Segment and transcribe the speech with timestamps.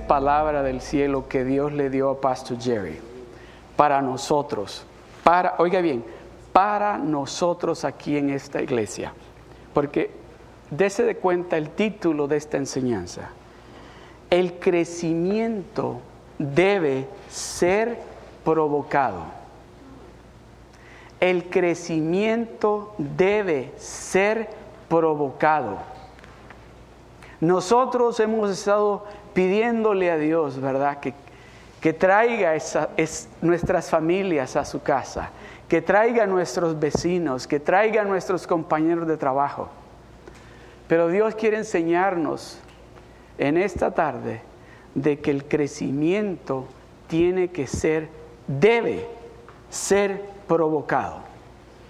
[0.00, 2.98] Palabra del cielo que Dios le dio a Pastor Jerry
[3.76, 4.84] para nosotros,
[5.22, 6.04] para, oiga bien,
[6.52, 9.12] para nosotros aquí en esta iglesia.
[9.72, 10.10] Porque
[10.70, 13.30] dése de cuenta el título de esta enseñanza.
[14.30, 16.00] El crecimiento
[16.38, 17.98] debe ser
[18.44, 19.24] provocado.
[21.20, 24.48] El crecimiento debe ser
[24.88, 25.78] provocado.
[27.40, 31.00] Nosotros hemos estado pidiéndole a Dios, ¿verdad?
[31.00, 31.12] Que,
[31.80, 35.30] que traiga es, nuestras familias a su casa,
[35.68, 39.68] que traiga a nuestros vecinos, que traiga a nuestros compañeros de trabajo.
[40.88, 42.58] Pero Dios quiere enseñarnos
[43.36, 44.40] en esta tarde
[44.94, 46.66] de que el crecimiento
[47.08, 48.08] tiene que ser,
[48.46, 49.06] debe
[49.70, 51.18] ser provocado.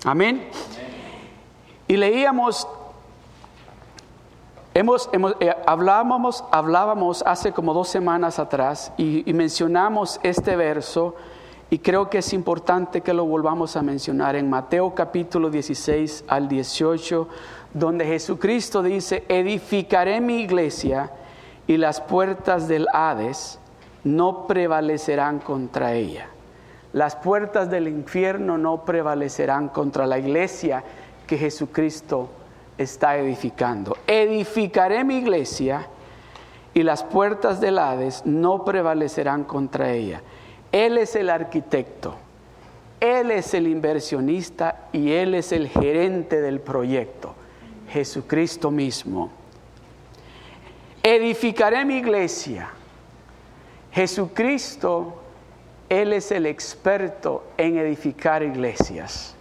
[0.05, 0.49] Amén.
[1.87, 2.67] Y leíamos,
[4.75, 11.15] eh, hablábamos, hablábamos hace como dos semanas atrás y, y mencionamos este verso
[11.71, 16.49] y creo que es importante que lo volvamos a mencionar en Mateo capítulo 16 al
[16.49, 17.29] 18,
[17.73, 21.11] donde Jesucristo dice, edificaré mi iglesia
[21.67, 23.59] y las puertas del Hades
[24.05, 26.29] no prevalecerán contra ella.
[26.93, 30.85] Las puertas del infierno no prevalecerán contra la iglesia
[31.27, 32.29] que Jesucristo
[32.79, 33.97] está edificando.
[34.07, 35.89] Edificaré mi iglesia
[36.75, 40.23] y las puertas del Hades no prevalecerán contra ella.
[40.73, 42.17] Él es el arquitecto,
[42.99, 47.35] Él es el inversionista y Él es el gerente del proyecto,
[47.91, 49.31] Jesucristo mismo.
[51.03, 52.71] Edificaré mi iglesia.
[53.93, 55.23] Jesucristo,
[55.89, 59.37] Él es el experto en edificar iglesias.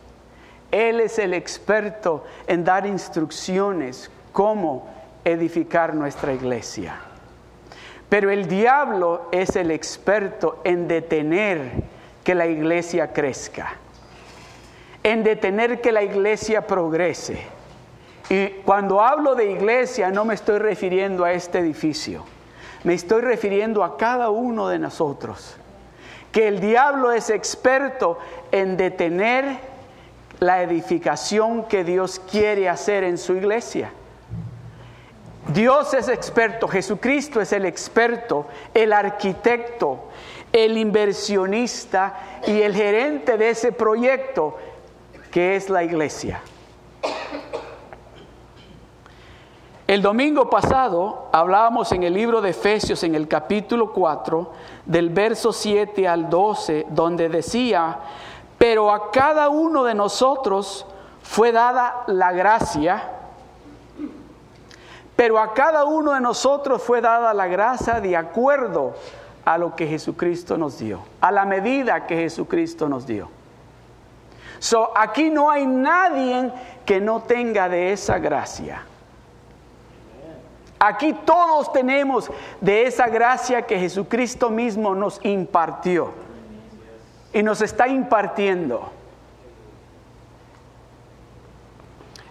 [0.74, 4.90] Él es el experto en dar instrucciones cómo
[5.24, 6.96] edificar nuestra iglesia.
[8.10, 11.84] Pero el diablo es el experto en detener
[12.24, 13.76] que la iglesia crezca,
[15.04, 17.46] en detener que la iglesia progrese
[18.30, 22.24] y cuando hablo de iglesia no me estoy refiriendo a este edificio,
[22.84, 25.58] me estoy refiriendo a cada uno de nosotros.
[26.32, 28.18] Que el diablo es experto
[28.52, 29.73] en detener
[30.46, 33.92] la edificación que Dios quiere hacer en su iglesia.
[35.48, 40.10] Dios es experto, Jesucristo es el experto, el arquitecto,
[40.52, 44.58] el inversionista y el gerente de ese proyecto
[45.32, 46.42] que es la iglesia.
[49.86, 54.52] El domingo pasado hablábamos en el libro de Efesios, en el capítulo 4,
[54.86, 58.00] del verso 7 al 12, donde decía,
[58.58, 60.86] pero a cada uno de nosotros
[61.22, 63.04] fue dada la gracia,
[65.16, 68.94] pero a cada uno de nosotros fue dada la gracia de acuerdo
[69.46, 73.30] a lo que Jesucristo nos dio, a la medida que Jesucristo nos dio.
[74.60, 76.52] So, aquí no hay nadie
[76.86, 78.84] que no tenga de esa gracia.
[80.80, 86.14] Aquí todos tenemos de esa gracia que Jesucristo mismo nos impartió
[87.34, 88.92] y nos está impartiendo.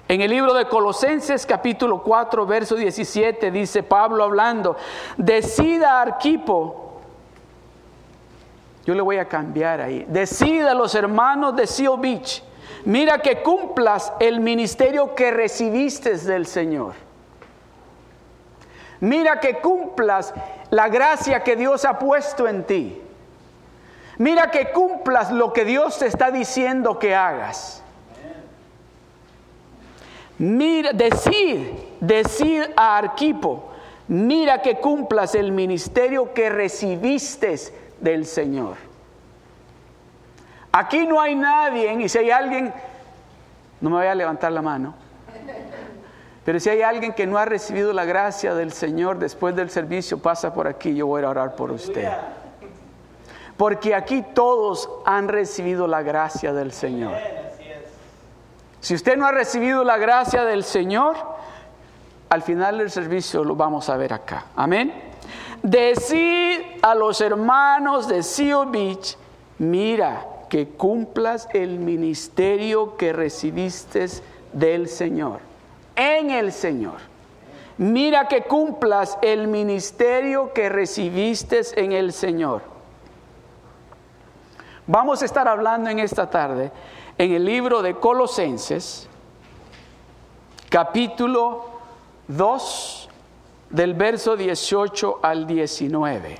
[0.09, 4.77] En el libro de Colosenses capítulo 4, verso 17 dice Pablo hablando,
[5.17, 7.01] decida Arquipo,
[8.85, 12.45] yo le voy a cambiar ahí, decida los hermanos de Seal Beach,
[12.85, 16.93] mira que cumplas el ministerio que recibiste del Señor.
[19.01, 20.33] Mira que cumplas
[20.71, 23.02] la gracia que Dios ha puesto en ti.
[24.23, 27.83] Mira que cumplas lo que Dios te está diciendo que hagas.
[30.39, 31.59] Mira, decid,
[31.99, 33.73] decid a Arquipo,
[34.07, 37.57] mira que cumplas el ministerio que recibiste
[37.99, 38.77] del Señor.
[40.71, 42.73] Aquí no hay nadie, y si hay alguien,
[43.81, 44.95] no me voy a levantar la mano.
[46.45, 50.19] Pero si hay alguien que no ha recibido la gracia del Señor después del servicio,
[50.19, 52.09] pasa por aquí, yo voy a orar por usted.
[53.57, 57.15] Porque aquí todos han recibido la gracia del Señor.
[58.81, 61.17] Si usted no ha recibido la gracia del Señor,
[62.29, 64.47] al final del servicio lo vamos a ver acá.
[64.57, 64.93] Amén.
[65.63, 69.17] Decid a los hermanos de Seal Beach,
[69.59, 74.07] mira que cumplas el ministerio que recibiste
[74.53, 75.53] del Señor
[75.97, 76.99] en el Señor.
[77.79, 82.63] Mira que cumplas el ministerio que recibiste en el Señor.
[84.87, 86.73] Vamos a estar hablando en esta tarde
[87.17, 89.09] en el libro de Colosenses,
[90.69, 91.67] capítulo
[92.27, 93.09] 2,
[93.71, 96.37] del verso 18 al 19.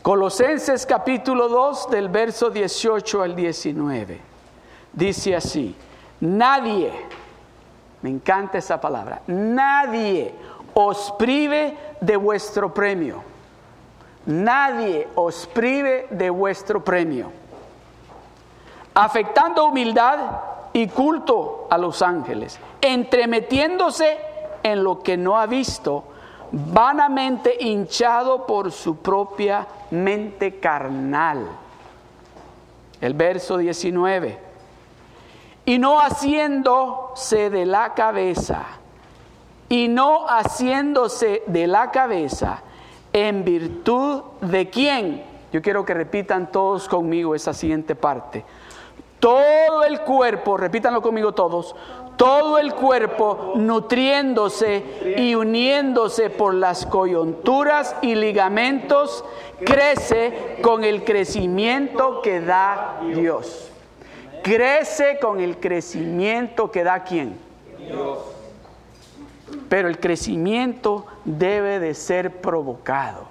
[0.00, 4.20] Colosenses capítulo 2 del verso 18 al 19.
[4.94, 5.76] Dice así,
[6.20, 6.90] nadie,
[8.00, 10.34] me encanta esa palabra, nadie
[10.74, 13.22] os prive de vuestro premio.
[14.26, 17.32] Nadie os prive de vuestro premio.
[18.94, 20.18] Afectando humildad
[20.72, 24.18] y culto a los ángeles, entremetiéndose
[24.62, 26.04] en lo que no ha visto,
[26.50, 31.46] vanamente hinchado por su propia mente carnal.
[33.00, 34.38] El verso 19.
[35.64, 38.77] Y no haciéndose de la cabeza,
[39.68, 42.62] y no haciéndose de la cabeza,
[43.12, 45.22] en virtud de quién.
[45.52, 48.44] Yo quiero que repitan todos conmigo esa siguiente parte.
[49.18, 51.74] Todo el cuerpo, repítanlo conmigo todos,
[52.16, 59.24] todo el cuerpo nutriéndose y uniéndose por las coyunturas y ligamentos,
[59.64, 63.70] crece con el crecimiento que da Dios.
[64.42, 67.38] Crece con el crecimiento que da quién?
[67.78, 68.37] Dios.
[69.68, 73.26] Pero el crecimiento debe de ser provocado.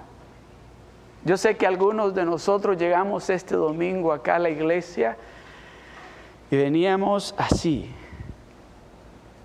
[1.24, 5.16] Yo sé que algunos de nosotros llegamos este domingo acá a la iglesia
[6.50, 7.90] y veníamos así.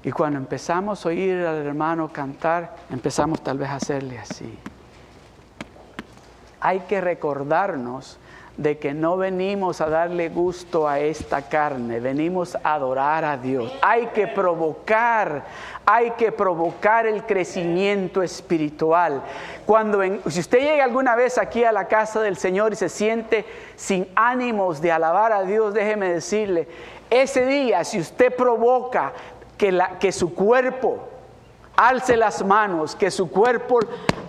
[0.03, 4.57] Y cuando empezamos a oír al hermano cantar, empezamos tal vez a hacerle así.
[6.59, 8.17] Hay que recordarnos
[8.57, 13.73] de que no venimos a darle gusto a esta carne, venimos a adorar a Dios.
[13.81, 15.43] Hay que provocar,
[15.85, 19.23] hay que provocar el crecimiento espiritual.
[19.65, 23.45] Cuando si usted llega alguna vez aquí a la casa del Señor y se siente
[23.75, 26.67] sin ánimos de alabar a Dios, déjeme decirle,
[27.09, 29.13] ese día si usted provoca
[29.57, 31.12] que, que su cuerpo
[31.75, 33.79] alce las manos, que su cuerpo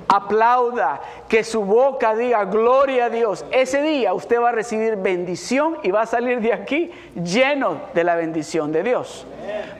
[0.08, 3.44] aplauda, que su boca diga gloria a Dios.
[3.50, 8.04] Ese día usted va a recibir bendición y va a salir de aquí lleno de
[8.04, 9.26] la bendición de Dios.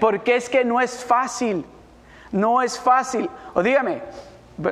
[0.01, 1.65] Porque es que no es fácil,
[2.33, 3.29] no es fácil.
[3.55, 4.03] O dígame,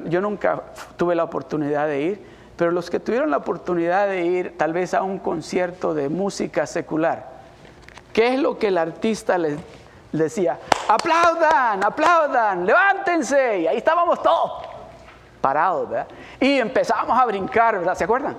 [0.04, 0.62] yo nunca
[0.96, 4.94] tuve la oportunidad de ir, pero los que tuvieron la oportunidad de ir tal vez
[4.94, 7.30] a un concierto de música secular,
[8.12, 9.58] ¿qué es lo que el artista les
[10.12, 10.58] decía?
[10.88, 13.60] Aplaudan, aplaudan, levántense.
[13.60, 14.68] Y ahí estábamos todos
[15.40, 16.06] parados, ¿verdad?
[16.40, 17.94] Y empezamos a brincar, ¿verdad?
[17.94, 18.36] ¿Se acuerdan?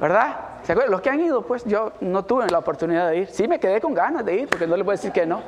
[0.00, 0.36] ¿Verdad?
[0.64, 0.90] ¿Se acuerdan?
[0.90, 3.28] Los que han ido, pues yo no tuve la oportunidad de ir.
[3.28, 5.40] Sí me quedé con ganas de ir, porque no les voy a decir que no.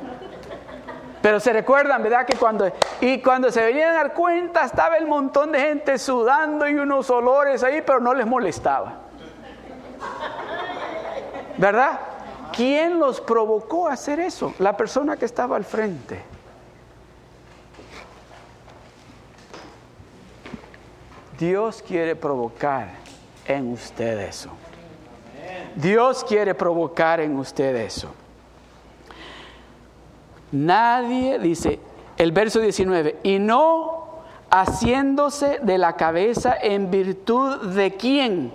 [1.21, 2.25] Pero se recuerdan, ¿verdad?
[2.25, 6.67] Que cuando, y cuando se venían a dar cuenta, estaba el montón de gente sudando
[6.67, 8.93] y unos olores ahí, pero no les molestaba.
[11.57, 11.99] ¿Verdad?
[12.55, 14.53] ¿Quién los provocó a hacer eso?
[14.59, 16.21] La persona que estaba al frente.
[21.39, 22.89] Dios quiere provocar
[23.47, 24.49] en usted eso.
[25.75, 28.13] Dios quiere provocar en usted eso.
[30.51, 31.79] Nadie dice,
[32.17, 34.01] el verso 19, y no
[34.51, 38.53] haciéndose de la cabeza en virtud de quién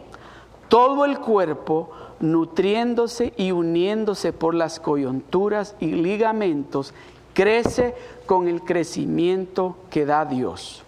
[0.68, 6.94] todo el cuerpo nutriéndose y uniéndose por las coyunturas y ligamentos
[7.34, 7.94] crece
[8.24, 10.82] con el crecimiento que da Dios.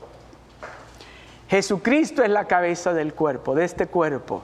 [1.49, 4.42] Jesucristo es la cabeza del cuerpo, de este cuerpo.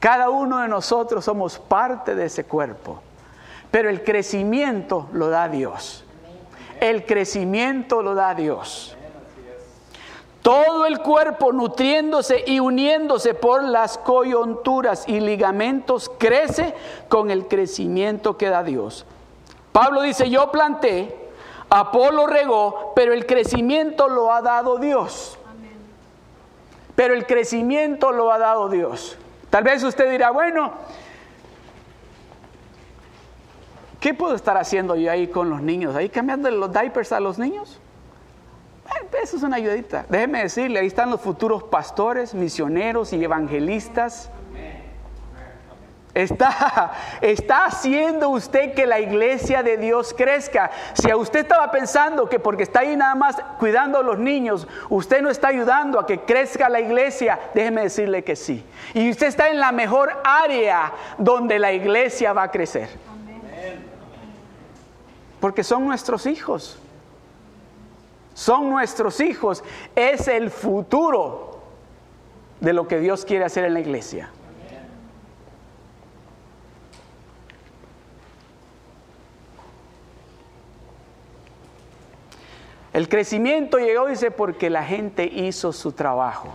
[0.00, 3.02] Cada uno de nosotros somos parte de ese cuerpo.
[3.70, 6.04] Pero el crecimiento lo da Dios.
[6.80, 8.96] El crecimiento lo da Dios.
[10.42, 16.74] Todo el cuerpo nutriéndose y uniéndose por las coyunturas y ligamentos crece
[17.08, 19.06] con el crecimiento que da Dios.
[19.70, 21.30] Pablo dice, yo planté,
[21.70, 25.38] Apolo regó, pero el crecimiento lo ha dado Dios
[26.94, 29.16] pero el crecimiento lo ha dado Dios.
[29.50, 30.72] Tal vez usted dirá, bueno,
[34.00, 35.96] ¿qué puedo estar haciendo yo ahí con los niños?
[35.96, 37.80] ¿Ahí cambiando los diapers a los niños?
[39.22, 40.04] Eso es una ayudita.
[40.08, 44.30] Déjeme decirle, ahí están los futuros pastores, misioneros y evangelistas
[46.14, 50.70] Está, está haciendo usted que la iglesia de Dios crezca.
[50.92, 54.68] Si a usted estaba pensando que porque está ahí nada más cuidando a los niños,
[54.90, 58.62] usted no está ayudando a que crezca la iglesia, déjeme decirle que sí.
[58.92, 62.90] Y usted está en la mejor área donde la iglesia va a crecer.
[65.40, 66.78] Porque son nuestros hijos.
[68.34, 69.62] Son nuestros hijos.
[69.94, 71.60] Es el futuro
[72.60, 74.30] de lo que Dios quiere hacer en la iglesia.
[82.92, 86.48] El crecimiento llegó, dice, porque la gente hizo su trabajo.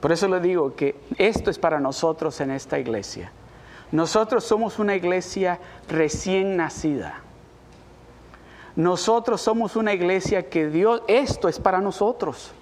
[0.00, 3.32] Por eso le digo que esto es para nosotros en esta iglesia.
[3.90, 7.22] Nosotros somos una iglesia recién nacida.
[8.78, 12.52] Nosotros somos una iglesia que Dios, esto es para nosotros.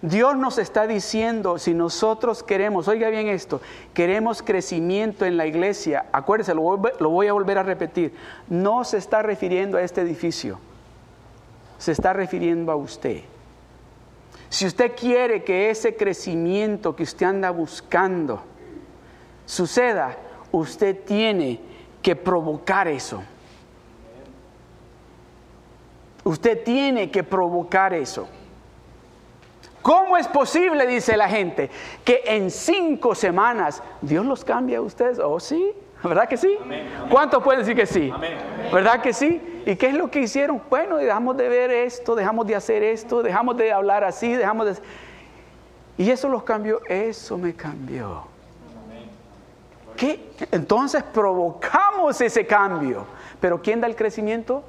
[0.00, 3.60] Dios nos está diciendo, si nosotros queremos, oiga bien esto,
[3.94, 8.12] queremos crecimiento en la iglesia, acuérdese, lo voy, a volver a repetir,
[8.48, 10.58] no se está refiriendo a este edificio,
[11.78, 13.20] se está refiriendo a usted.
[14.48, 18.42] Si usted quiere que ese crecimiento que usted anda buscando
[19.46, 20.16] suceda,
[20.50, 21.60] usted tiene
[22.02, 23.22] que provocar eso.
[26.24, 28.28] Usted tiene que provocar eso.
[29.82, 31.68] ¿Cómo es posible, dice la gente,
[32.04, 35.18] que en cinco semanas Dios los cambia a ustedes?
[35.18, 35.72] Oh, sí,
[36.04, 36.56] ¿verdad que sí?
[37.10, 38.12] ¿Cuántos pueden decir que sí?
[38.72, 39.62] ¿Verdad que sí?
[39.66, 40.62] ¿Y qué es lo que hicieron?
[40.70, 44.76] Bueno, dejamos de ver esto, dejamos de hacer esto, dejamos de hablar así, dejamos de...
[45.98, 48.24] Y eso los cambió, eso me cambió.
[49.96, 50.30] ¿Qué?
[50.52, 53.04] Entonces provocamos ese cambio.
[53.40, 54.62] Pero ¿quién da el crecimiento?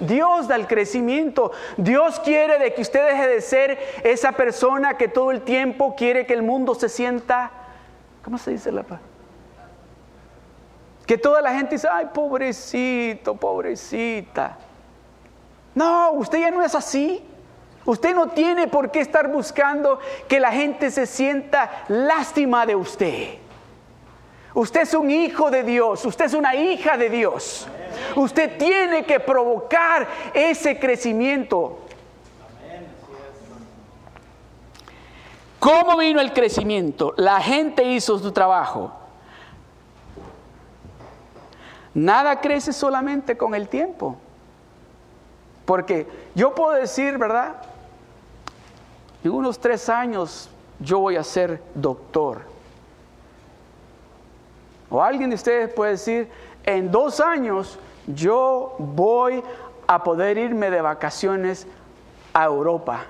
[0.00, 0.48] Dios.
[0.48, 1.52] da el crecimiento.
[1.76, 6.26] Dios quiere de que usted deje de ser esa persona que todo el tiempo quiere
[6.26, 7.50] que el mundo se sienta,
[8.22, 9.00] ¿cómo se dice la paz?
[11.06, 14.56] Que toda la gente dice, ay, pobrecito, pobrecita.
[15.74, 17.22] No, usted ya no es así.
[17.84, 23.43] Usted no tiene por qué estar buscando que la gente se sienta lástima de usted.
[24.54, 27.66] Usted es un hijo de Dios, usted es una hija de Dios.
[28.14, 31.80] Usted tiene que provocar ese crecimiento.
[35.58, 37.14] ¿Cómo vino el crecimiento?
[37.16, 38.92] La gente hizo su trabajo.
[41.94, 44.16] Nada crece solamente con el tiempo.
[45.64, 47.56] Porque yo puedo decir, ¿verdad?
[49.24, 52.53] En unos tres años yo voy a ser doctor.
[54.94, 56.30] O alguien de ustedes puede decir,
[56.64, 59.42] en dos años yo voy
[59.88, 61.66] a poder irme de vacaciones
[62.32, 63.00] a Europa.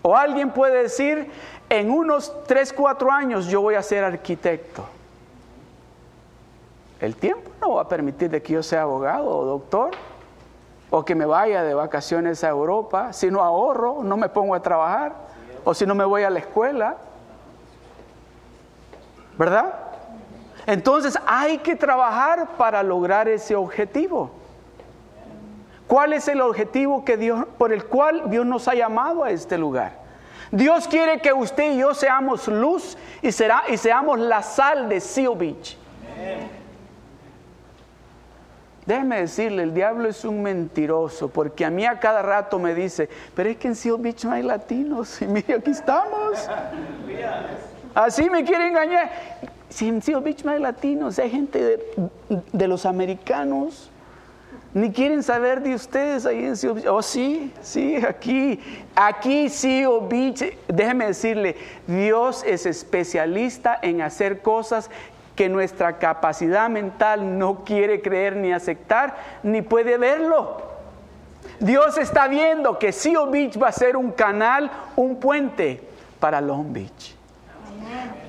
[0.00, 1.28] O alguien puede decir,
[1.68, 4.84] en unos tres, cuatro años yo voy a ser arquitecto.
[7.00, 9.90] El tiempo no va a permitir de que yo sea abogado o doctor
[10.88, 13.12] o que me vaya de vacaciones a Europa.
[13.12, 15.14] Si no ahorro, no me pongo a trabajar
[15.64, 16.96] o si no me voy a la escuela.
[19.38, 19.74] ¿Verdad?
[20.66, 24.30] Entonces hay que trabajar para lograr ese objetivo.
[25.86, 29.58] ¿Cuál es el objetivo que Dios, por el cual Dios nos ha llamado a este
[29.58, 30.00] lugar?
[30.50, 35.00] Dios quiere que usted y yo seamos luz y, será, y seamos la sal de
[35.00, 35.76] Seal Beach.
[38.84, 43.08] Déjeme decirle, el diablo es un mentiroso, porque a mí a cada rato me dice,
[43.34, 46.48] pero es que en Seal Beach no hay latinos, y mire, aquí estamos.
[47.94, 49.10] Así me quiere engañar.
[49.68, 51.78] Seal Beach hay latinos, hay gente
[52.52, 53.90] de, los americanos.
[54.74, 56.82] Ni quieren saber de ustedes ahí en Seal.
[56.88, 58.58] Oh, sí, sí, aquí,
[58.94, 60.42] aquí Seal Beach.
[60.68, 61.56] Déjeme decirle,
[61.86, 64.90] Dios es especialista en hacer cosas
[65.36, 70.62] que nuestra capacidad mental no quiere creer ni aceptar, ni puede verlo.
[71.60, 75.82] Dios está viendo que Seal Beach va a ser un canal, un puente
[76.18, 77.21] para Long Beach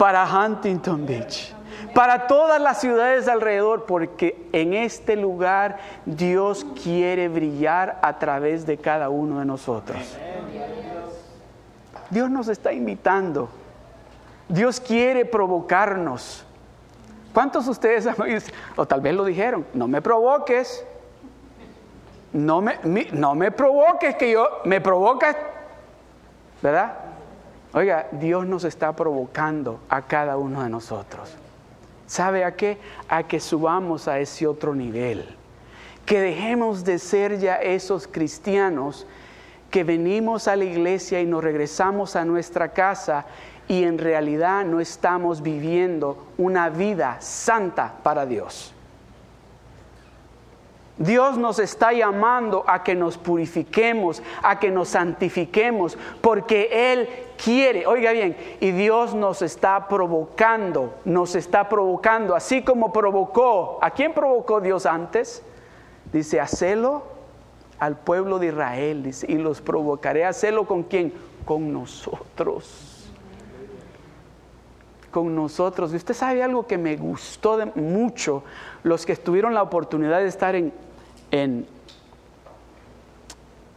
[0.04, 1.56] para Huntington Beach,
[1.96, 8.78] para todas las ciudades alrededor, porque en este lugar Dios quiere brillar a través de
[8.78, 10.18] cada uno de nosotros.
[12.10, 13.48] Dios nos está invitando.
[14.50, 16.44] Dios quiere provocarnos.
[17.34, 18.06] ¿Cuántos de ustedes
[18.76, 20.86] o tal vez lo dijeron, no me provoques,
[22.34, 22.78] no me,
[23.14, 25.38] no me provoques, que yo me provocas,
[26.62, 27.03] ¿verdad?
[27.74, 31.34] Oiga, Dios nos está provocando a cada uno de nosotros.
[32.06, 32.78] ¿Sabe a qué?
[33.08, 35.36] A que subamos a ese otro nivel.
[36.06, 39.08] Que dejemos de ser ya esos cristianos
[39.72, 43.26] que venimos a la iglesia y nos regresamos a nuestra casa
[43.68, 48.72] y en realidad no estamos viviendo una vida santa para Dios.
[50.98, 57.10] Dios nos está llamando a que nos purifiquemos, a que nos santifiquemos, porque Él
[57.44, 63.90] quiere, oiga bien, y Dios nos está provocando, nos está provocando, así como provocó, ¿a
[63.90, 65.42] quién provocó Dios antes?
[66.12, 67.04] Dice, hacelo
[67.80, 71.12] al pueblo de Israel, dice, y los provocaré a hacerlo con quién?
[71.44, 72.92] Con nosotros
[75.14, 75.94] con nosotros.
[75.94, 78.44] Y usted sabe algo que me gustó mucho,
[78.82, 80.74] los que tuvieron la oportunidad de estar en,
[81.34, 81.66] en,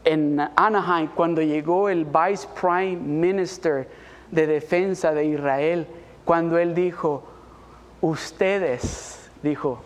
[0.05, 3.89] en Anaheim cuando llegó el Vice Prime Minister
[4.31, 5.87] de Defensa de Israel,
[6.27, 7.25] cuando él dijo,
[8.03, 9.79] ustedes, dijo,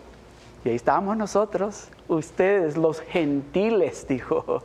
[0.65, 4.61] y ahí estábamos nosotros, ustedes los gentiles, dijo,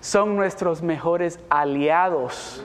[0.00, 2.64] son nuestros mejores aliados.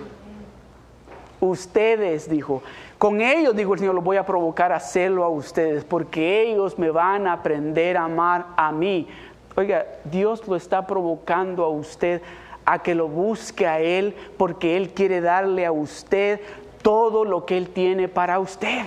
[1.39, 2.63] Ustedes, dijo,
[2.97, 6.79] con ellos, dijo el Señor, los voy a provocar a hacerlo a ustedes, porque ellos
[6.79, 9.07] me van a aprender a amar a mí.
[9.59, 12.21] Oiga, Dios lo está provocando a usted
[12.63, 16.39] a que lo busque a Él, porque Él quiere darle a usted
[16.83, 18.85] todo lo que Él tiene para usted.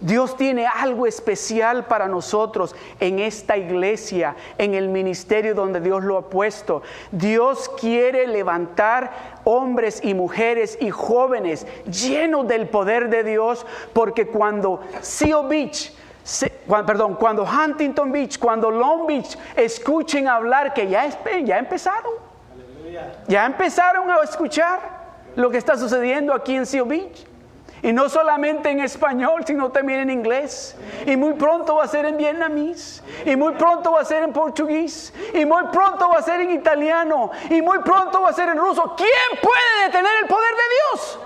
[0.00, 6.16] Dios tiene algo especial para nosotros en esta iglesia, en el ministerio donde Dios lo
[6.16, 6.80] ha puesto.
[7.10, 9.12] Dios quiere levantar
[9.44, 15.46] hombres y mujeres y jóvenes llenos del poder de Dios, porque cuando Seal
[16.86, 21.08] perdón, cuando Huntington Beach, cuando Long Beach escuchen hablar que ya,
[21.44, 22.12] ya empezaron,
[23.26, 24.80] ya empezaron a escuchar
[25.36, 27.26] lo que está sucediendo aquí en Seal Beach.
[27.84, 30.76] Y no solamente en español, sino también en inglés.
[31.04, 33.02] Y muy pronto va a ser en vietnamís.
[33.26, 35.12] Y muy pronto va a ser en portugués.
[35.34, 37.32] Y muy pronto va a ser en italiano.
[37.50, 38.94] Y muy pronto va a ser en ruso.
[38.96, 41.18] ¿Quién puede detener el poder de Dios?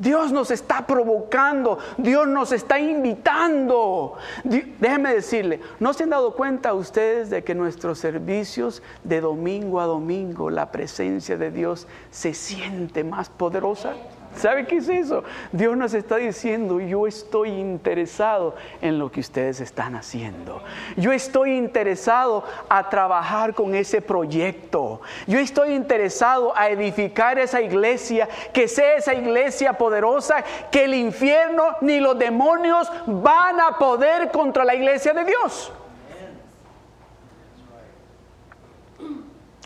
[0.00, 4.16] Dios nos está provocando, Dios nos está invitando.
[4.44, 9.86] Déjenme decirle, ¿no se han dado cuenta ustedes de que nuestros servicios de domingo a
[9.86, 13.92] domingo, la presencia de Dios se siente más poderosa?
[14.36, 15.24] ¿Sabe qué es eso?
[15.52, 20.62] Dios nos está diciendo, yo estoy interesado en lo que ustedes están haciendo.
[20.96, 25.00] Yo estoy interesado a trabajar con ese proyecto.
[25.26, 31.76] Yo estoy interesado a edificar esa iglesia, que sea esa iglesia poderosa, que el infierno
[31.80, 35.72] ni los demonios van a poder contra la iglesia de Dios.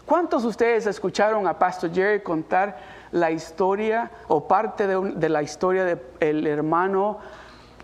[0.07, 2.79] ¿Cuántos de ustedes escucharon a Pastor Jerry contar
[3.13, 5.85] la historia o parte de, la historia
[6.21, 7.19] del hermano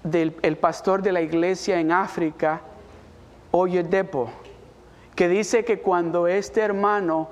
[0.03, 2.61] del el pastor de la iglesia en África,
[3.53, 4.31] Oyedepo,
[5.15, 7.29] que dice que cuando este hermano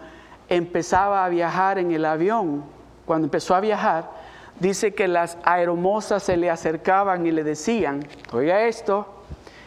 [0.48, 2.64] empezaba a viajar en el avión,
[3.04, 4.10] cuando empezó a viajar,
[4.58, 9.06] dice que las aeromosas se le acercaban y le decían, oiga esto,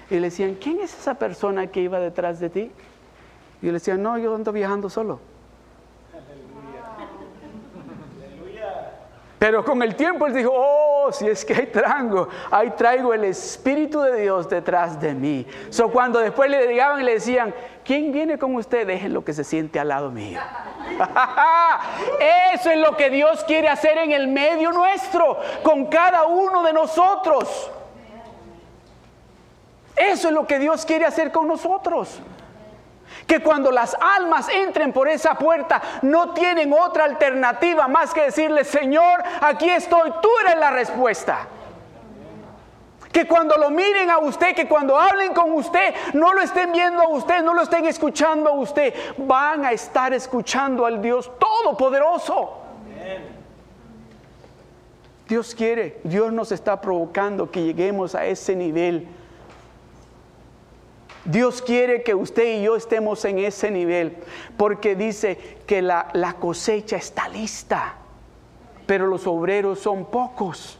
[0.09, 2.71] y le decían, ¿quién es esa persona que iba detrás de ti?
[3.61, 5.19] Y le decían, no, yo ando viajando solo.
[9.37, 13.23] Pero con el tiempo él dijo, oh, si es que hay traigo, ahí traigo el
[13.23, 15.47] Espíritu de Dios detrás de mí.
[15.71, 17.51] So cuando después le llegaban y le decían,
[17.83, 18.85] ¿quién viene con usted?
[18.85, 20.39] Déjenlo que se siente al lado mío.
[22.53, 26.73] Eso es lo que Dios quiere hacer en el medio nuestro, con cada uno de
[26.73, 27.71] nosotros.
[29.95, 32.21] Eso es lo que Dios quiere hacer con nosotros
[33.31, 38.65] que cuando las almas entren por esa puerta no tienen otra alternativa más que decirle,
[38.65, 41.47] Señor, aquí estoy, tú eres la respuesta.
[43.09, 47.03] Que cuando lo miren a usted, que cuando hablen con usted, no lo estén viendo
[47.03, 52.57] a usted, no lo estén escuchando a usted, van a estar escuchando al Dios Todopoderoso.
[55.25, 59.07] Dios quiere, Dios nos está provocando que lleguemos a ese nivel
[61.25, 64.17] Dios quiere que usted y yo estemos en ese nivel,
[64.57, 67.95] porque dice que la, cosecha está lista,
[68.87, 70.79] pero los obreros son pocos.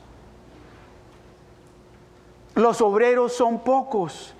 [2.55, 4.33] Los obreros son pocos.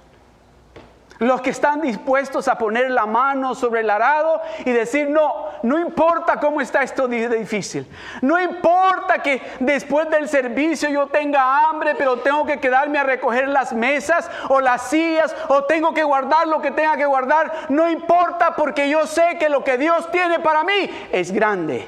[1.21, 5.77] Los que están dispuestos a poner la mano sobre el arado y decir, no, no
[5.77, 7.85] importa cómo está esto difícil.
[8.23, 13.49] No importa que después del servicio yo tenga hambre, pero tengo que quedarme a recoger
[13.49, 17.67] las mesas o las sillas o tengo que guardar lo que tenga que guardar.
[17.69, 21.87] No importa porque yo sé que lo que Dios tiene para mí es grande.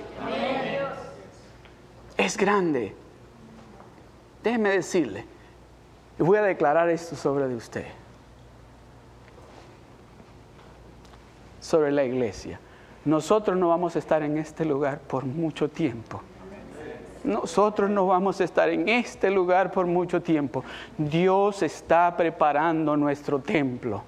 [2.15, 2.95] Es grande.
[4.43, 5.25] Déjeme decirle,
[6.19, 8.02] voy a declarar esto sobre de usted.
[11.63, 12.59] Sobre la iglesia.
[13.05, 16.21] Nosotros no vamos a estar en este lugar por mucho tiempo.
[17.23, 20.63] Nosotros no vamos a estar en este lugar por mucho tiempo.
[20.97, 24.03] Dios está preparando nuestro templo.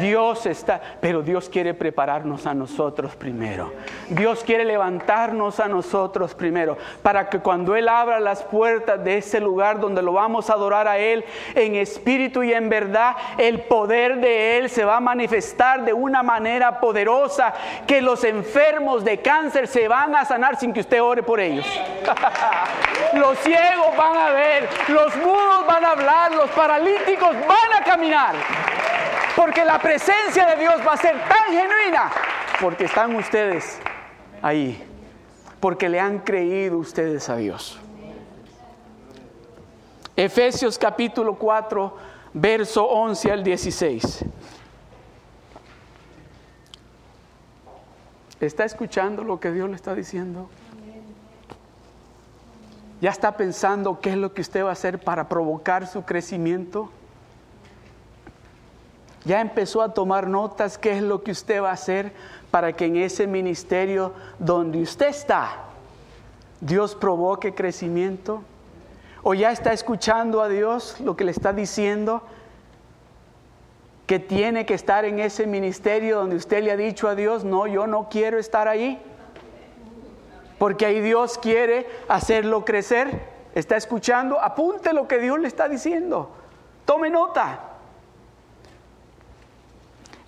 [0.00, 3.72] Dios está, pero Dios quiere prepararnos a nosotros primero.
[4.08, 9.40] Dios quiere levantarnos a nosotros primero, para que cuando Él abra las puertas de ese
[9.40, 14.18] lugar donde lo vamos a adorar a Él en espíritu y en verdad, el poder
[14.18, 17.54] de Él se va a manifestar de una manera poderosa,
[17.86, 21.66] que los enfermos de cáncer se van a sanar sin que usted ore por ellos.
[23.14, 28.34] los ciegos van a ver, los mudos van a hablar, los paralíticos van a caminar.
[29.38, 32.10] Porque la presencia de Dios va a ser tan genuina.
[32.60, 33.78] Porque están ustedes
[34.42, 34.84] ahí.
[35.60, 37.78] Porque le han creído ustedes a Dios.
[40.16, 41.96] Efesios capítulo 4,
[42.34, 44.24] verso 11 al 16.
[48.40, 50.50] ¿Está escuchando lo que Dios le está diciendo?
[53.00, 56.90] ¿Ya está pensando qué es lo que usted va a hacer para provocar su crecimiento?
[59.24, 62.12] ¿Ya empezó a tomar notas qué es lo que usted va a hacer
[62.50, 65.64] para que en ese ministerio donde usted está,
[66.60, 68.42] Dios provoque crecimiento?
[69.22, 72.22] ¿O ya está escuchando a Dios lo que le está diciendo?
[74.06, 77.66] Que tiene que estar en ese ministerio donde usted le ha dicho a Dios, no,
[77.66, 79.02] yo no quiero estar ahí
[80.58, 83.38] porque ahí Dios quiere hacerlo crecer.
[83.54, 84.40] ¿Está escuchando?
[84.40, 86.30] Apunte lo que Dios le está diciendo.
[86.84, 87.60] Tome nota.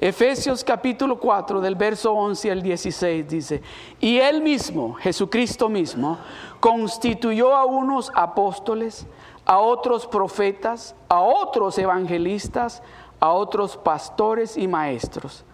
[0.02, 3.62] Efesios capítulo 4 del verso 11 al 16 dice,
[4.00, 6.16] y él mismo, Jesucristo mismo,
[6.58, 9.06] constituyó a unos apóstoles,
[9.44, 12.82] a otros profetas, a otros evangelistas,
[13.20, 15.44] a otros pastores y maestros,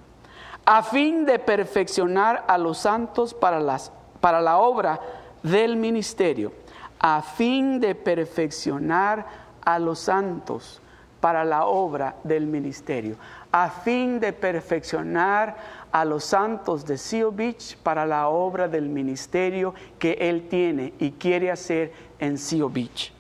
[0.64, 5.00] a fin de perfeccionar a los santos para las para la obra
[5.42, 6.52] del ministerio,
[7.00, 9.26] a fin de perfeccionar
[9.64, 10.80] a los santos
[11.20, 13.16] para la obra del ministerio,
[13.62, 15.56] a fin de perfeccionar
[15.90, 21.12] a los santos de Seal Beach para la obra del ministerio que Él tiene y
[21.12, 23.14] quiere hacer en Seal Beach.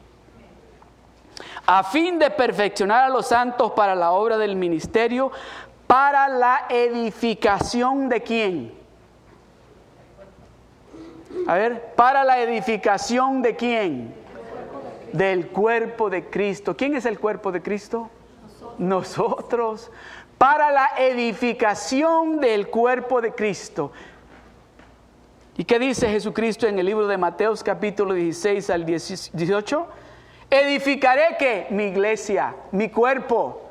[1.64, 5.32] A fin de perfeccionar a los santos para la obra del ministerio,
[5.86, 8.74] para la edificación de quién?
[11.46, 14.14] A ver, para la edificación de quién?
[15.14, 16.76] Del cuerpo de Cristo.
[16.76, 18.10] ¿Quién es el cuerpo de Cristo?
[18.78, 19.90] Nosotros.
[20.38, 23.92] Para la edificación del cuerpo de Cristo.
[25.56, 29.86] ¿Y qué dice Jesucristo en el libro de Mateos capítulo 16 al 18?
[30.50, 33.62] Edificaré que mi iglesia, mi cuerpo.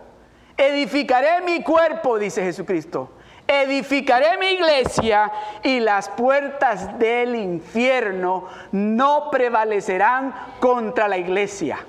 [0.58, 3.10] Edificaré mi cuerpo, dice Jesucristo
[3.48, 5.32] edificaré mi iglesia
[5.64, 11.80] y las puertas del infierno no prevalecerán contra la iglesia.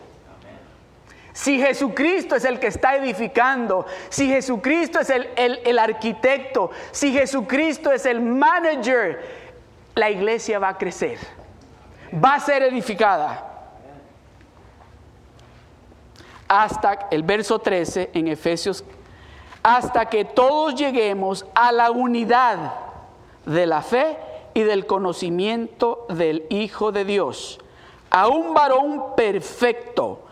[1.36, 8.06] Si Jesucristo es el que está edificando, si Jesucristo es el, arquitecto, si Jesucristo es
[8.06, 9.20] el manager,
[9.94, 11.18] la iglesia va a crecer,
[12.24, 13.68] va a ser edificada.
[16.48, 18.82] Hasta el verso 13 en Efesios
[19.62, 22.76] hasta que todos lleguemos a la unidad
[23.44, 24.16] de la fe
[24.54, 27.60] y del conocimiento del Hijo de Dios,
[28.08, 30.25] a un varón perfecto,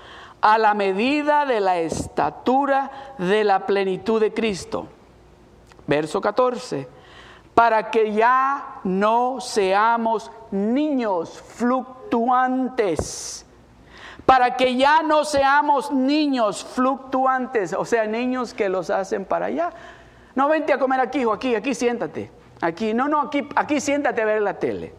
[0.45, 4.87] a la medida de la estatura de la plenitud de Cristo.
[5.87, 6.87] Verso 14,
[7.55, 13.47] para que ya no seamos niños fluctuantes
[14.27, 19.71] para que ya no seamos niños fluctuantes, o sea, niños que los hacen para allá.
[20.35, 22.31] No vente a comer aquí, hijo, aquí, aquí siéntate.
[22.63, 24.95] Aquí, no, no, aquí, aquí siéntate a ver la tele.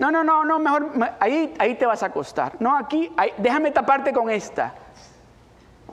[0.00, 2.56] No, no, no, no, mejor ahí, ahí te vas a acostar.
[2.58, 4.72] No, aquí, déjame taparte con esta.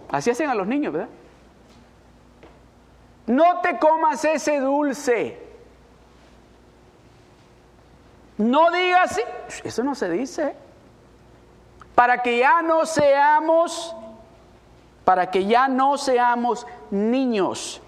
[0.09, 1.09] Así hacen a los niños, ¿verdad?
[3.25, 5.45] No te comas ese dulce.
[8.37, 9.19] No digas,
[9.65, 10.55] eso no se dice.
[11.93, 13.93] Para que ya no seamos,
[15.03, 17.81] para que ya no seamos niños,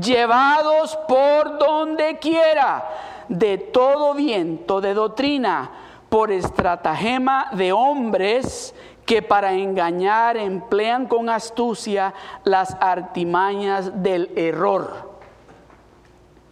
[0.00, 2.84] llevados por donde quiera,
[3.28, 5.70] de todo viento de doctrina,
[6.08, 8.74] por estratagema de hombres
[9.06, 15.14] que para engañar emplean con astucia las artimañas del error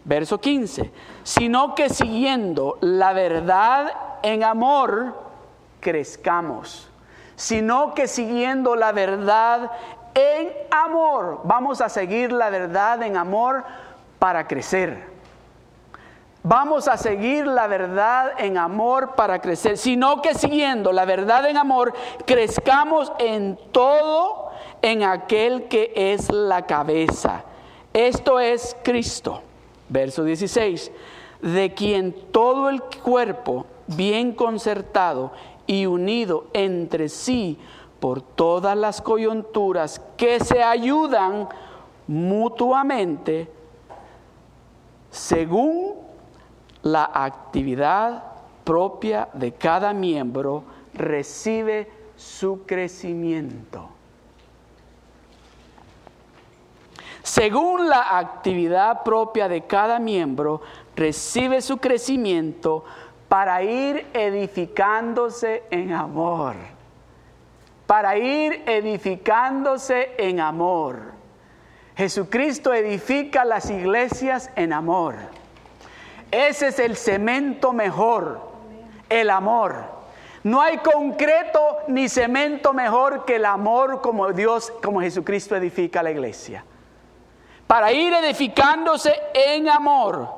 [0.04, 0.90] Verso 15,
[1.22, 5.14] sino que siguiendo la verdad en amor,
[5.80, 6.88] crezcamos.
[7.36, 9.70] Sino que siguiendo la verdad
[10.14, 13.64] en amor, vamos a seguir la verdad en amor
[14.18, 15.12] para crecer.
[16.44, 21.56] Vamos a seguir la verdad en amor para crecer, sino que siguiendo la verdad en
[21.56, 21.92] amor,
[22.26, 24.50] crezcamos en todo
[24.82, 27.44] en aquel que es la cabeza.
[27.92, 29.40] Esto es Cristo.
[29.88, 30.90] Verso 16,
[31.42, 35.32] de quien todo el cuerpo, bien concertado
[35.66, 37.58] y unido entre sí
[38.02, 41.48] por todas las coyunturas que se ayudan
[42.08, 43.48] mutuamente,
[45.08, 45.98] según
[46.82, 48.24] la actividad
[48.64, 53.88] propia de cada miembro, recibe su crecimiento.
[57.22, 60.60] según la actividad propia de cada miembro,
[60.96, 62.84] recibe su crecimiento
[63.28, 66.71] para ir edificándose en amor.
[67.92, 71.12] Para ir edificándose en amor.
[71.94, 75.16] Jesucristo edifica las iglesias en amor.
[76.30, 78.40] Ese es el cemento mejor,
[79.10, 79.84] el amor.
[80.42, 86.12] No hay concreto ni cemento mejor que el amor como Dios, como Jesucristo edifica la
[86.12, 86.64] iglesia
[87.66, 90.30] para ir edificándose en amor.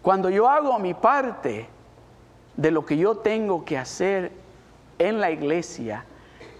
[0.00, 1.68] Cuando yo hago mi parte
[2.56, 4.39] de lo que yo tengo que hacer
[5.00, 6.04] en la iglesia,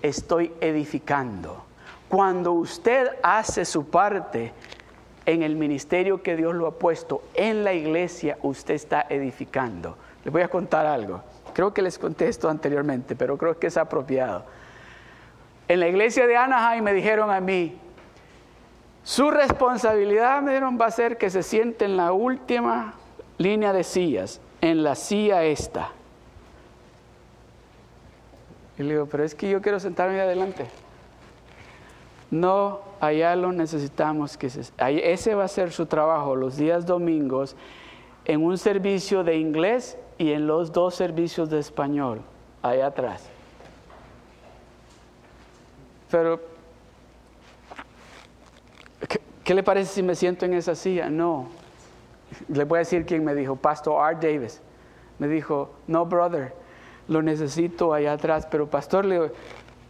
[0.03, 1.64] estoy edificando.
[2.09, 4.53] Cuando usted hace su parte
[5.26, 9.96] en el ministerio que Dios lo ha puesto en la iglesia, usted está edificando.
[10.24, 11.22] Les voy a contar algo.
[11.53, 14.44] Creo que les conté esto anteriormente, pero creo que es apropiado.
[15.68, 17.79] En la iglesia de Anaheim me dijeron a mí,
[19.05, 22.94] su responsabilidad, me va a ser que se siente en la última
[23.37, 25.92] línea de sillas, en la silla esta.
[28.81, 30.64] Y le digo, pero es que yo quiero sentarme adelante.
[32.31, 37.57] No, allá lo necesitamos que se, ese va a ser su trabajo los días domingos
[38.25, 42.23] en un servicio de inglés y en los dos servicios de español,
[42.62, 43.29] allá atrás.
[46.11, 46.40] Pero
[49.45, 51.11] ¿Qué le parece si me siento en esa silla?
[51.11, 51.49] No.
[52.49, 54.62] Le voy a decir quién me dijo, Pastor Art Davis.
[55.19, 56.55] Me dijo, no, brother,
[57.11, 59.33] lo necesito allá atrás, pero pastor, le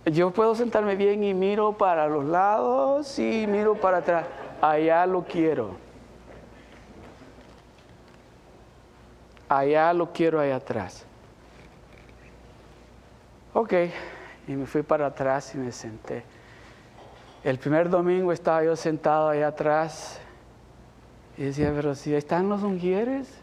[0.06, 4.26] yo puedo sentarme bien y miro para los lados y miro para atrás.
[4.62, 5.76] Allá lo quiero.
[9.46, 11.04] Allá lo quiero allá atrás.
[13.52, 13.74] Ok,
[14.48, 16.24] y me fui para atrás y me senté.
[17.44, 20.18] El primer domingo estaba yo sentado ahí atrás
[21.36, 23.39] y decía, pero si están los ungieres,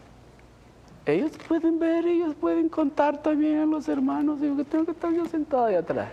[1.12, 4.40] ellos pueden ver, ellos pueden contar también a los hermanos.
[4.40, 6.08] Digo que tengo que estar yo sentado ahí atrás.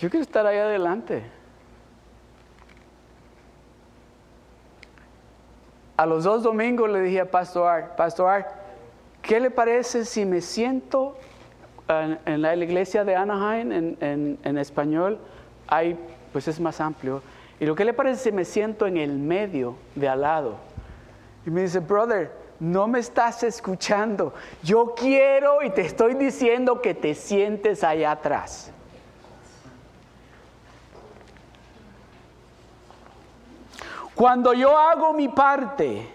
[0.00, 1.22] Yo quiero estar ahí adelante.
[5.96, 8.48] A los dos domingos le dije a Pastor Art, Pastor Art,
[9.22, 11.16] ¿qué le parece si me siento
[11.88, 15.18] en, la, iglesia de Anaheim, en, español,
[15.66, 15.96] hay,
[16.32, 17.22] pues es más amplio.
[17.60, 20.56] Y lo que le parece si me siento en el medio de al lado.
[21.46, 24.34] Y me dice, brother, no me estás escuchando.
[24.62, 28.72] Yo quiero y te estoy diciendo que te sientes allá atrás.
[34.16, 36.08] Cuando yo hago mi parte,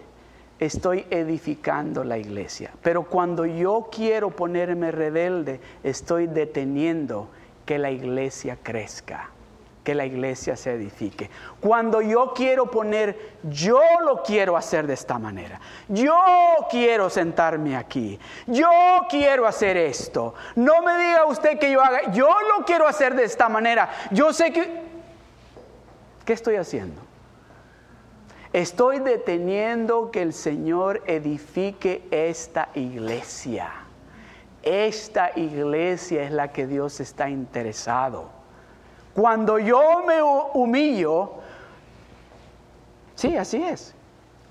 [0.59, 2.71] estoy edificando la iglesia.
[2.81, 7.29] Pero cuando yo quiero ponerme rebelde, estoy deteniendo
[7.65, 9.29] que la iglesia crezca,
[9.83, 11.29] que la iglesia se edifique.
[11.59, 15.59] Cuando yo quiero poner, yo lo quiero hacer de esta manera.
[15.87, 16.15] Yo
[16.69, 18.19] quiero sentarme aquí.
[18.45, 18.69] Yo
[19.09, 20.35] quiero hacer esto.
[20.55, 23.89] No me diga usted que yo haga, yo lo quiero hacer de esta manera.
[24.11, 24.91] Yo sé que...
[26.25, 27.01] ¿Qué estoy haciendo?
[28.53, 33.71] Estoy deteniendo que el Señor edifique esta iglesia.
[34.61, 38.40] Esta iglesia es la que Dios está interesado.
[39.13, 41.33] Cuando yo me humillo,
[43.15, 43.93] sí, así es.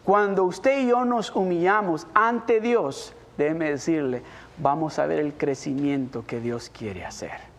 [0.05, 4.23] Cuando usted y yo nos humillamos ante Dios, déjeme decirle,
[4.59, 7.51] vamos a ver el crecimiento que Dios quiere hacer.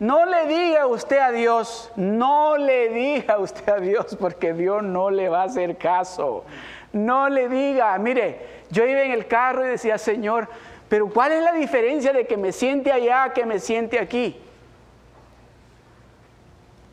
[0.00, 5.10] No le diga usted a Dios, no le diga usted a Dios porque Dios no
[5.10, 6.44] le va a hacer caso.
[6.92, 10.48] No le diga, mire, yo iba en el carro y decía, Señor,
[10.88, 14.40] pero ¿cuál es la diferencia de que me siente allá que me siente aquí?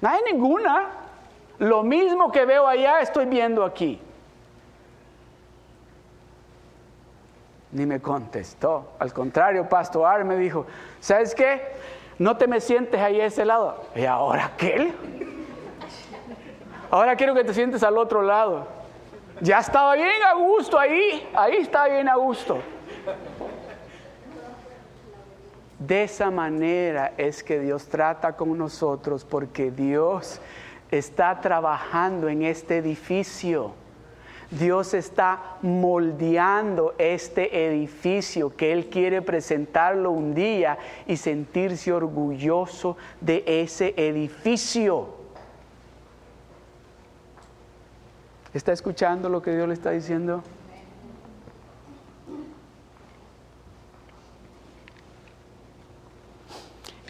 [0.01, 0.89] No hay ninguna.
[1.59, 4.01] Lo mismo que veo allá estoy viendo aquí.
[7.71, 8.93] Ni me contestó.
[8.99, 10.65] Al contrario, Pastor me dijo,
[10.99, 11.61] ¿sabes qué?
[12.21, 13.83] no te me sientes ahí a ese lado.
[13.95, 14.93] ¿Y ahora qué?
[16.91, 18.67] Ahora quiero que te sientes al otro lado.
[19.39, 22.59] Ya estaba bien a gusto ahí, ahí está bien a gusto.
[25.81, 30.39] De esa manera es que Dios trata con nosotros porque Dios
[30.91, 33.73] está trabajando en este edificio.
[34.51, 43.43] Dios está moldeando este edificio que Él quiere presentarlo un día y sentirse orgulloso de
[43.47, 45.07] ese edificio.
[48.53, 50.43] ¿Está escuchando lo que Dios le está diciendo?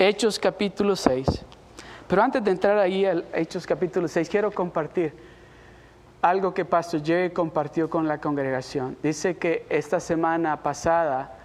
[0.03, 1.27] Hechos capítulo 6.
[2.07, 5.13] Pero antes de entrar ahí al Hechos capítulo 6, quiero compartir
[6.23, 8.97] algo que Pastor Jerry compartió con la congregación.
[9.03, 11.37] Dice que esta semana pasada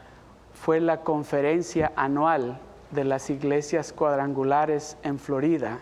[0.54, 2.58] fue la conferencia anual
[2.92, 5.76] de las iglesias cuadrangulares en Florida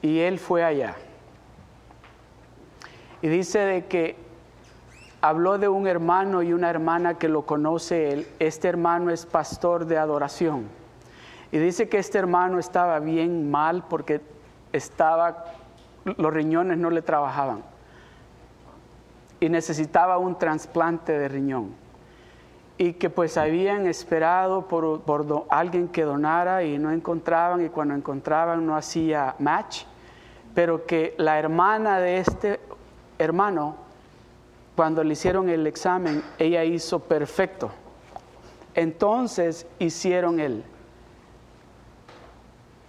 [0.00, 0.96] y él fue allá.
[3.20, 4.16] Y dice de que
[5.20, 8.26] habló de un hermano y una hermana que lo conoce él.
[8.38, 10.80] Este hermano es pastor de adoración.
[11.52, 14.20] Y dice que este hermano estaba bien mal porque
[14.72, 15.44] estaba,
[16.04, 17.62] los riñones no le trabajaban.
[19.38, 21.74] Y necesitaba un trasplante de riñón.
[22.78, 27.94] Y que pues habían esperado por, por alguien que donara y no encontraban y cuando
[27.94, 29.84] encontraban no hacía match.
[30.54, 32.60] Pero que la hermana de este
[33.18, 33.76] hermano
[34.74, 37.70] cuando le hicieron el examen, ella hizo perfecto.
[38.74, 40.64] Entonces hicieron él.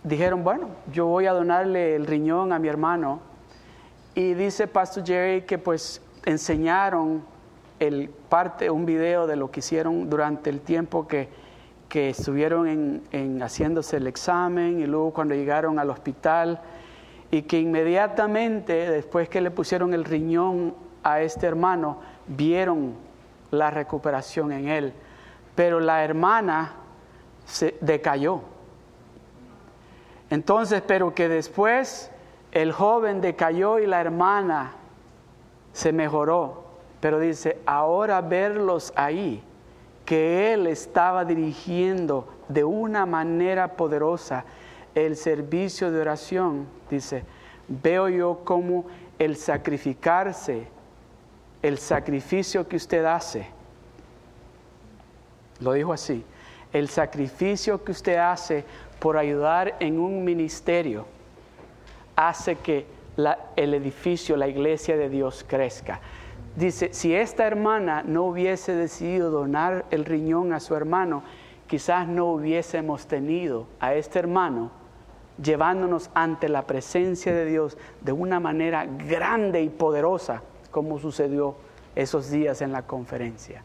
[0.03, 3.21] Dijeron, bueno, yo voy a donarle el riñón a mi hermano.
[4.15, 7.23] Y dice Pastor Jerry que pues enseñaron
[7.79, 11.29] el parte, un video de lo que hicieron durante el tiempo que,
[11.89, 16.61] que estuvieron en, en haciéndose el examen y luego cuando llegaron al hospital
[17.31, 22.93] y que inmediatamente después que le pusieron el riñón a este hermano vieron
[23.51, 24.93] la recuperación en él,
[25.55, 26.73] pero la hermana
[27.45, 28.52] se decayó.
[30.33, 32.09] Entonces, pero que después
[32.51, 34.73] el joven decayó y la hermana
[35.73, 36.63] se mejoró.
[36.99, 39.43] Pero dice, ahora verlos ahí,
[40.05, 44.43] que él estaba dirigiendo de una manera poderosa
[44.95, 47.25] el servicio de oración, dice,
[47.67, 48.85] veo yo como
[49.19, 50.65] el sacrificarse
[51.61, 53.45] el sacrificio que usted hace,
[55.59, 56.25] lo dijo así,
[56.73, 58.65] el sacrificio que usted hace
[59.03, 61.05] por ayudar en un ministerio
[62.15, 62.85] hace que
[63.57, 65.99] el edificio, la iglesia de Dios crezca.
[66.55, 71.21] Dice, si esta hermana no hubiese decidido donar el riñón a su hermano,
[71.67, 74.71] quizás no hubiésemos tenido a este hermano
[75.43, 81.55] llevándonos ante la presencia de Dios de una manera grande y poderosa como sucedió
[81.93, 83.63] esos días en la conferencia.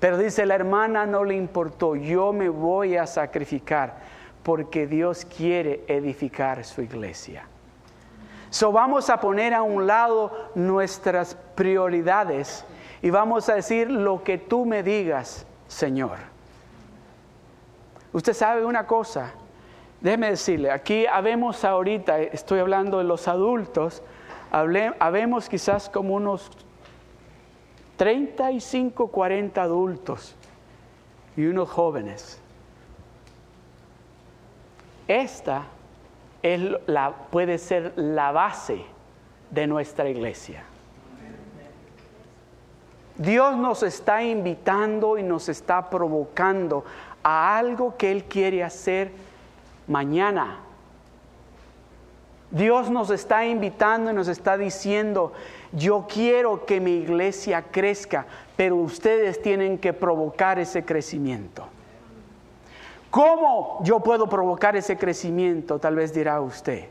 [0.00, 4.15] Pero dice la hermana, no le importó, yo me voy a sacrificar
[4.46, 7.48] porque Dios quiere edificar su iglesia.
[8.48, 12.64] So vamos a poner a un lado nuestras prioridades
[13.02, 16.18] y vamos a decir lo que tú me digas, Señor.
[18.12, 19.32] Usted sabe una cosa,
[20.00, 24.00] déjeme decirle, aquí habemos ahorita, estoy hablando de los adultos,
[24.52, 26.52] habemos quizás como unos
[27.96, 30.36] 35, 40 adultos
[31.36, 32.40] y unos jóvenes.
[35.08, 35.64] Esta
[36.42, 38.84] es la, puede ser la base
[39.50, 40.64] de nuestra iglesia.
[43.16, 46.84] Dios nos está invitando y nos está provocando
[47.22, 49.10] a algo que Él quiere hacer
[49.86, 50.60] mañana.
[52.50, 55.32] Dios nos está invitando y nos está diciendo,
[55.72, 61.66] yo quiero que mi iglesia crezca, pero ustedes tienen que provocar ese crecimiento.
[63.16, 65.78] ¿Cómo yo puedo provocar ese crecimiento?
[65.78, 66.90] Tal vez dirá usted.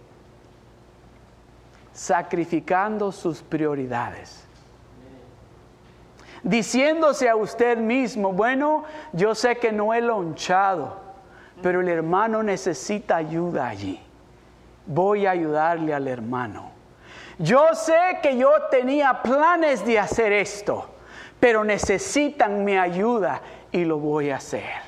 [1.93, 4.43] Sacrificando sus prioridades.
[6.41, 10.97] Diciéndose a usted mismo, bueno, yo sé que no he lonchado,
[11.61, 14.01] pero el hermano necesita ayuda allí
[14.85, 16.71] voy a ayudarle al hermano.
[17.37, 20.89] Yo sé que yo tenía planes de hacer esto,
[21.39, 24.84] pero necesitan mi ayuda y lo voy a hacer.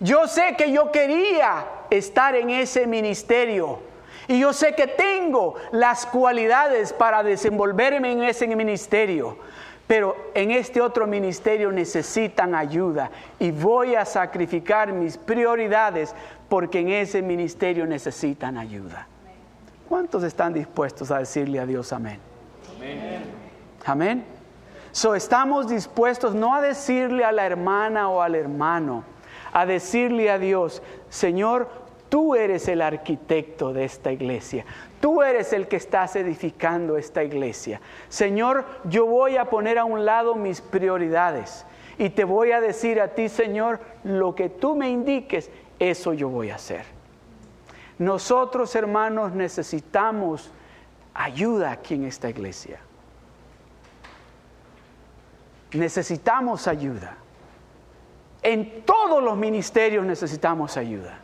[0.00, 3.80] Yo sé que yo quería estar en ese ministerio
[4.28, 9.38] y yo sé que tengo las cualidades para desenvolverme en ese ministerio,
[9.86, 16.14] pero en este otro ministerio necesitan ayuda y voy a sacrificar mis prioridades
[16.48, 19.08] porque en ese ministerio necesitan ayuda.
[19.88, 22.20] ¿Cuántos están dispuestos a decirle a Dios amén?
[22.76, 23.24] Amén.
[23.86, 24.24] Amén.
[24.92, 29.04] So, estamos dispuestos no a decirle a la hermana o al hermano,
[29.52, 31.68] a decirle a Dios, Señor,
[32.08, 34.64] tú eres el arquitecto de esta iglesia.
[35.00, 37.80] Tú eres el que estás edificando esta iglesia.
[38.08, 41.64] Señor, yo voy a poner a un lado mis prioridades
[41.98, 46.28] y te voy a decir a ti, Señor, lo que tú me indiques eso yo
[46.28, 46.84] voy a hacer.
[47.98, 50.50] Nosotros, hermanos, necesitamos
[51.14, 52.80] ayuda aquí en esta iglesia.
[55.72, 57.16] Necesitamos ayuda.
[58.42, 61.18] En todos los ministerios necesitamos ayuda.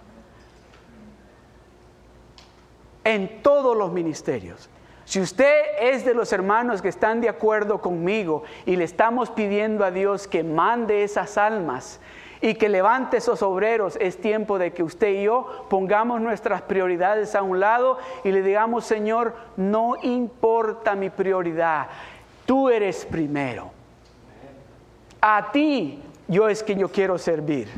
[3.05, 4.69] en todos los ministerios.
[5.05, 9.85] Si usted es de los hermanos que están de acuerdo conmigo y le estamos pidiendo
[9.85, 12.01] a Dios que mande esas almas
[12.41, 17.35] y que levante esos obreros, es tiempo de que usted y yo pongamos nuestras prioridades
[17.35, 21.89] a un lado y le digamos, Señor, no importa mi prioridad,
[22.47, 23.71] tú eres primero.
[25.21, 27.69] A ti yo es quien yo quiero servir.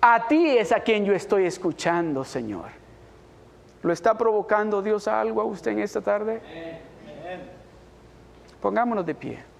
[0.00, 2.66] A ti es a quien yo estoy escuchando, Señor.
[3.82, 6.40] ¿Lo está provocando Dios a algo a usted en esta tarde?
[8.60, 9.53] Pongámonos de pie.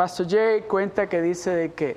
[0.00, 1.94] Pastor Jay cuenta que dice de que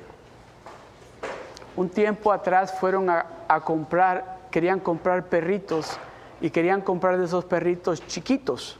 [1.78, 5.97] un tiempo atrás fueron a, comprar, querían comprar perritos
[6.41, 8.78] y querían comprar de esos perritos chiquitos.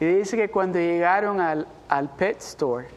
[0.00, 1.68] Y dice que cuando llegaron al,
[2.16, 2.88] pet store,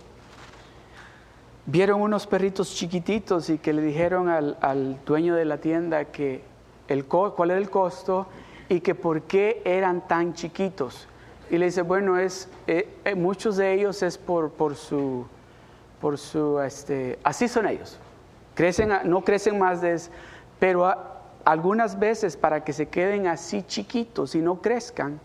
[1.68, 6.44] vieron unos perritos chiquititos y que le dijeron al, dueño de la tienda que
[6.88, 8.26] el, cuál era el costo
[8.70, 11.08] y que por qué eran tan chiquitos.
[11.52, 15.26] Y le dice, bueno, es, eh, eh, muchos de ellos es por, por su,
[16.00, 18.00] por su, este, así son ellos.
[18.56, 20.12] Crecen, no crecen más de eso,
[20.60, 20.96] pero
[21.44, 25.20] algunas veces para que se queden así chiquitos y no crezcan,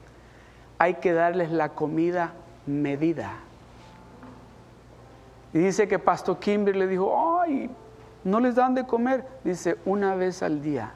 [0.78, 2.32] hay que darles la comida
[2.66, 3.32] medida.
[5.52, 7.70] Y dice que Pastor Kimber le dijo, ay,
[8.24, 9.24] no les dan de comer.
[9.44, 10.92] Dice, una vez al día,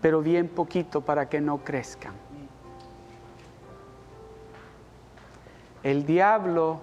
[0.00, 2.29] pero bien poquito para que no crezcan.
[5.82, 6.80] El diablo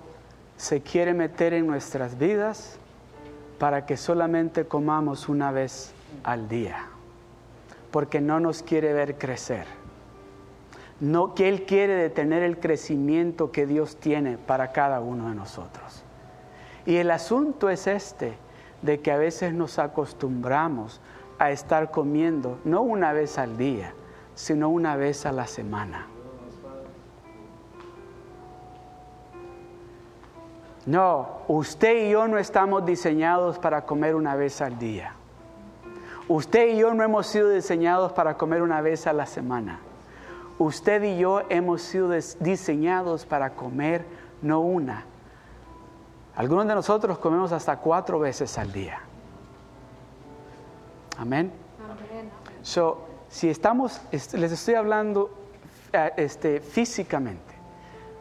[0.58, 2.80] se quiere meter en nuestras vidas
[3.60, 5.94] para que solamente comamos una vez
[6.24, 6.88] al día,
[7.92, 9.66] porque no nos quiere ver crecer.
[11.00, 16.04] No que él quiere detener el crecimiento que Dios tiene para cada uno de nosotros.
[16.88, 18.34] Y el asunto es este,
[18.82, 21.02] de que a veces nos acostumbramos
[21.38, 23.94] a estar comiendo no una vez al día,
[24.34, 26.08] sino una vez a la semana.
[30.88, 35.12] No, usted y yo no estamos diseñados para comer una vez al día.
[36.30, 39.82] Usted y yo no hemos sido diseñados para comer una vez a la semana.
[40.58, 44.06] Usted y yo hemos sido diseñados para comer
[44.42, 45.04] no una.
[46.38, 49.02] Algunos de nosotros comemos hasta cuatro veces al día.
[51.18, 51.52] Amén.
[52.62, 55.32] So, si estamos, les estoy hablando
[55.92, 57.56] eh, este, físicamente,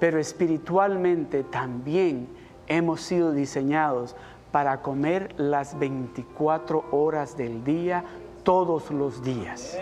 [0.00, 4.16] pero espiritualmente también hemos sido diseñados
[4.52, 8.04] para comer las 24 horas del día,
[8.42, 9.78] todos los días.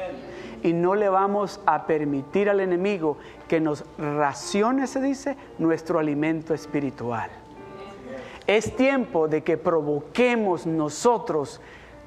[0.62, 6.55] Y no le vamos a permitir al enemigo que nos racione, se dice, nuestro alimento
[6.55, 7.30] espiritual.
[8.47, 11.61] Es tiempo de que provoquemos nosotros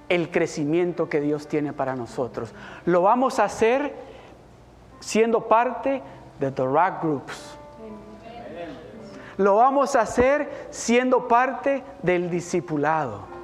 [0.10, 2.54] el crecimiento que Dios tiene para nosotros.
[2.86, 3.94] Lo vamos a hacer
[5.00, 6.02] siendo parte
[6.40, 7.57] de The Rock Groups
[9.38, 13.38] lo vamos a hacer siendo parte del discipulado.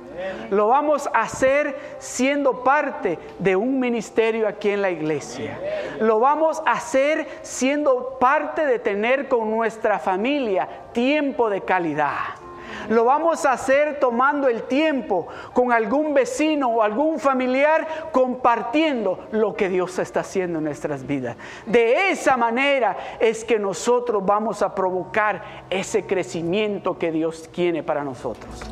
[0.51, 5.59] Lo vamos a hacer siendo parte de un ministerio aquí en la iglesia.
[5.99, 12.42] Lo vamos a hacer siendo parte de tener con nuestra familia tiempo de calidad.
[12.89, 19.55] Lo vamos a hacer tomando el tiempo con algún vecino o algún familiar compartiendo lo
[19.55, 21.38] que Dios está haciendo en nuestras vidas.
[21.65, 28.03] De esa manera es que nosotros vamos a provocar ese crecimiento que Dios tiene para
[28.03, 28.63] nosotros.